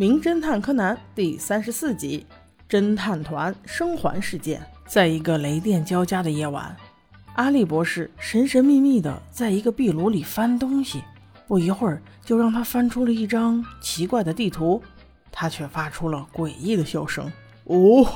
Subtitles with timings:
[0.00, 2.24] 名侦探柯南第三十四集：
[2.66, 4.62] 侦探团生还事件。
[4.86, 6.74] 在一个雷电交加的夜晚，
[7.34, 11.02] 阿笠博士神神秘秘的在一个壁炉里翻东西，
[11.46, 14.82] 不一会儿就让他翻出了一张奇怪的地图，
[15.30, 17.30] 他却发出了诡异的笑声。
[17.64, 18.06] 哦，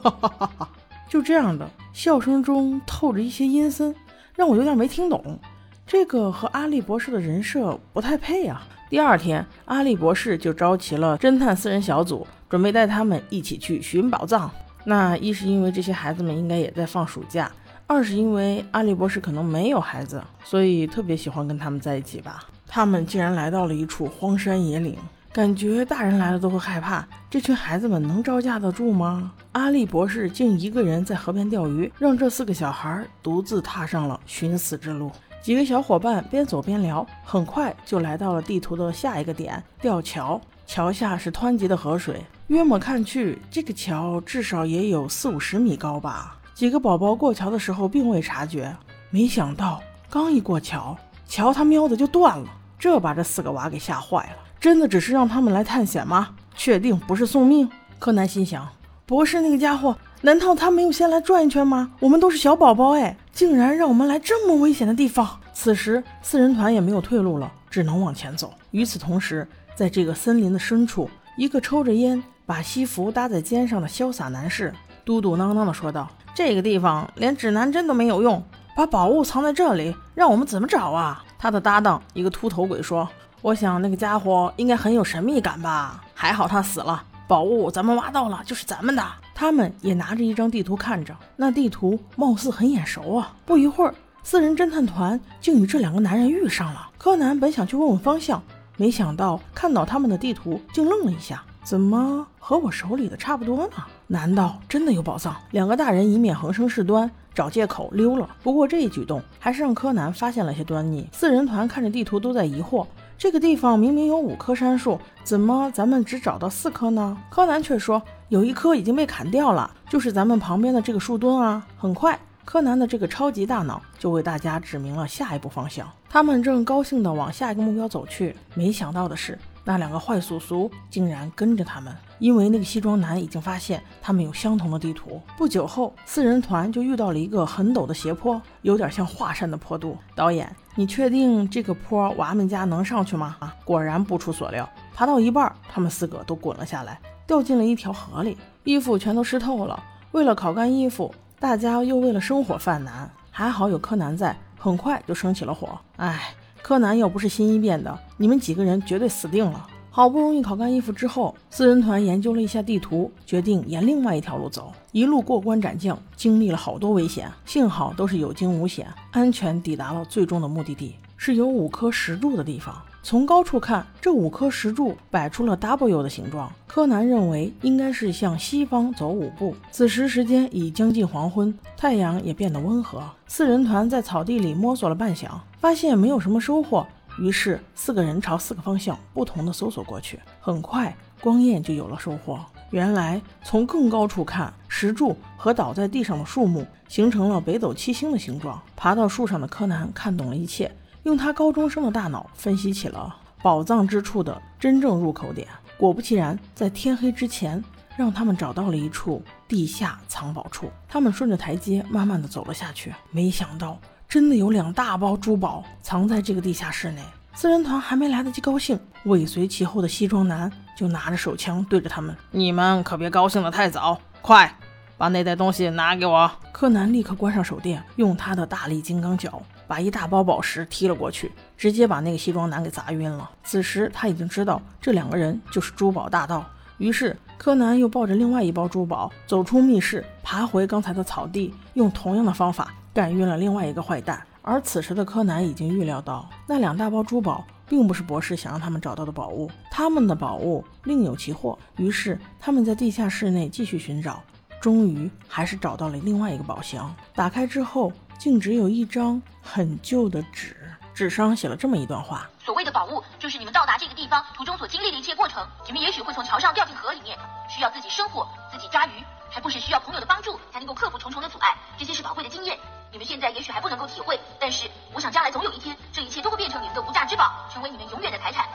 [1.10, 3.94] 就这样的笑声中透着一些阴森，
[4.34, 5.38] 让我有点没听懂。
[5.86, 8.66] 这个和阿笠博士的人设不太配啊。
[8.88, 14.48] 第二天，阿笠博士就召集了侦探四人小组，准备带他们一起去寻宝藏。
[14.84, 17.50] 那一是因为这些孩子们应该也在放暑假，
[17.88, 22.44] 二是因为阿笠博士可能没有孩子，所以特别喜欢跟他们在一起吧。
[22.64, 24.96] 他们竟然来到了一处荒山野岭。
[25.32, 29.32] 感觉大人来了都会害怕，这群孩子们能招架得住吗？
[29.52, 35.10] 阿笠博士竟一个人在河边钓鱼，让这四个小孩独自踏上了寻死之路。
[35.46, 40.40] 几个小伙伴边走边聊，很快就来到了地图的下一个点——吊桥。
[40.66, 46.36] 桥下是湍急的河水，约莫看去，这个桥至少也有四五十米高吧。
[46.52, 48.76] 几个宝宝过桥的时候并未察觉，
[49.10, 49.80] 没想到
[50.10, 50.96] 刚一过桥，
[51.28, 54.38] 桥他喵的就断了，这把这四个娃给吓坏了。
[54.58, 56.30] 真的只是让他们来探险吗？
[56.56, 57.70] 确定不是送命？
[58.00, 58.68] 柯南心想，
[59.06, 61.92] 博士那个家伙，难道他没有先来转一圈吗？
[62.00, 65.38] 我们都是小宝宝哎，竟然让我们来这么危险的地方。
[65.52, 68.52] 此时四人团也没有退路了，只能往前走。
[68.70, 74.72] 与此同时，在这个森林的深处，一个抽着烟、把西服搭在肩上的潇洒男士
[75.04, 78.42] 嘟嘟囔囔地说道：“这个地方连指南针都没有用，
[78.74, 83.08] 把宝物藏在这里，让我们怎么找啊？”他的搭档一个秃头鬼说。
[83.42, 86.02] 我想那个家伙应该很有神秘感吧？
[86.14, 89.02] 还好他死了，宝物咱们挖到了，就是咱们的。
[89.38, 93.36] 他们也拿着一张地图看着，那地图貌似很眼熟啊。
[93.44, 96.88] 不一会儿，四人侦探团竟与这两个男人遇上了。
[96.96, 98.42] 柯南本想去问问方向，
[98.78, 101.44] 没想到看到他们的地图，竟愣了一下。
[101.62, 103.72] 怎么和我手里的差不多呢？
[104.06, 105.36] 难道真的有宝藏？
[105.50, 107.10] 两个大人以免横生事端。
[107.34, 108.34] 找借口溜了。
[108.42, 111.06] 不过这一举动还是让柯南发现了些端倪。
[111.12, 112.86] 四人团看着地图都在疑惑：
[113.18, 117.16] 这个地方明明有五棵杉树，怎么咱们只找到四棵呢？
[117.30, 121.66] 柯南却说有一棵已经被砍掉了，就是咱们旁边的这个树墩啊。
[121.78, 125.90] 很快，柯南的这个超级大脑就为大家指明了下一步方向。
[126.10, 129.38] 他们正高兴地往下一个目标走去，没想到的是。
[129.64, 135.20] 那两个坏叔叔竟然跟着他们，因为那个西装男已经发现他们有相同的地图。
[135.36, 139.96] 不久后，四人团就遇到了一个很陡的斜坡，有点像华山的坡度。
[140.14, 143.36] 导演，你确定这个坡娃们家能上去吗？
[143.40, 149.82] 啊，果然不出所料，爬到一半，他们四个都滚了下来，掉进了一条河里，衣服全都湿透了。
[150.12, 153.10] 为了烤干衣服，大家又为了生火犯难。
[153.30, 155.78] 还好有柯南在，很快就生起了火。
[155.96, 156.34] 唉。
[156.62, 159.64] 柯南要不是新一变的，你们几个人绝对死定了。
[159.96, 164.70] 好不容易烤干衣服之后，四人团研究了一下地图，决定沿另外一条路走。
[164.92, 172.76] 一路过关斩将，经历了好多危险，幸好都是有惊无险，安全抵达了最终的目的地，是有五颗石柱的地方。
[173.02, 176.52] 从高处看，这五颗石柱摆出了 W 的形状。
[176.66, 179.54] 柯南认为应该是向西方走五步。
[179.70, 183.02] 此时时间已将近黄昏，太阳也变得温和。
[183.26, 186.86] 四人团在草地里摸索了半晌，发现没有什么收获，
[187.18, 190.18] 于是四个人朝四个方向不同的搜索过去。
[190.40, 192.38] 很快，光彦就有了收获。
[192.70, 198.60] 原来从更高处看，石柱和倒在地上的树木形成了北斗七星的形状。
[198.74, 200.70] 爬到树上的柯南看懂了一切。
[201.04, 205.46] 用他高中生的大脑分析起了宝藏之处的真正入口点，
[205.78, 207.62] 果不其然，在天黑之前，
[207.96, 210.68] 让他们找到了一处地下藏宝处。
[210.88, 213.78] 他们顺着台阶慢慢的走了下去，没想到
[214.16, 217.02] 真的有两大包珠宝藏在这个地下室内。
[217.34, 224.50] 四人团还没来得及高兴，尾随其后的西装男就拿着手枪对着他们：“你们可别高兴得太早，快
[224.96, 229.42] 把那袋东西拿给我！”柯南立刻关上手电，用他的大力金刚脚。
[229.66, 233.30] 把一大包宝石踢了过去，直接把那个西装男给砸晕了。
[233.44, 236.42] 此时他已经知道这两个人就是珠宝大盗，
[236.78, 244.26] 于是柯南又抱着另外一包珠宝走出密室，爬回刚才的草地，用同样的方法干晕了另外一个坏蛋。
[244.40, 251.58] 而此时的柯南已经预料到，那两大包珠宝并不是博士想让他们找到的宝物，他们的宝物另有其货。
[251.76, 254.22] 于是他们在地下室内继续寻找，
[254.62, 256.90] 终于还是找到了另外一个宝箱。
[257.14, 257.92] 打开之后。
[258.18, 260.56] 竟只有一张很旧的纸，
[260.94, 265.46] 纸上写了这么一段话：所谓的宝物，就是你们到达这个地方途中所经历的一切过程。
[265.66, 267.14] 你们也许会从桥上掉进河里面，
[267.46, 271.54] 需要自己生火、自己抓鱼，还不时需要朋友的帮助才能够克服重重的阻碍。
[271.76, 272.56] 这些是宝贵的经验，
[272.92, 278.46] 你们现在也许还不能够体会，但是我想将来总有一天，这一切都会变成你们的无价之宝，成为你们永远的财产。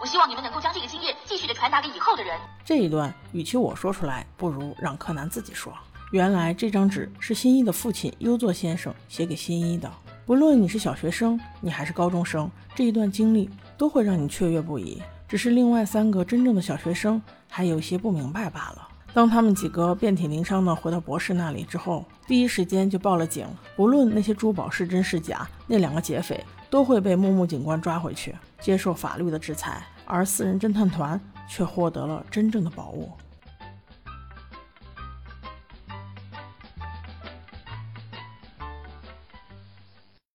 [0.00, 2.36] 我希望你们能够将这个经验继续的传达给以后的人。
[2.64, 5.72] 这一段与其我说出来，不如让柯南自己说。
[6.10, 9.90] 原来这张纸是新一的父亲优作先生写给新一的。
[10.26, 15.00] 不论你是小学生，你还是高中生，这一段经历都会让你雀跃不已。
[15.28, 18.88] 只是另外三个真正的小学生还有些不明白罢了。
[19.14, 23.46] 当他们几个遍体鳞伤的回到博士那里之后，第一时间就报了警。
[23.76, 29.86] 不论那些珠宝是真是假，那两个劫匪都会被木木警官抓回去，接受法律的制裁。
[30.06, 33.10] 而四人侦探团却获得了真正的宝物。